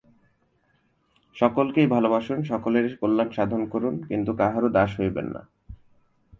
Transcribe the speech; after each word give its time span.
সকলকেই 1.35 1.87
ভালবাসুন, 1.87 2.39
সকলেরই 2.43 2.91
কল্যাণ 3.01 3.29
সাধন 3.29 3.61
করুন, 3.65 3.95
কিন্তু 4.07 4.31
কাহারও 4.33 4.69
দাস 4.69 4.91
হইবেন 4.99 5.27
না। 5.35 5.41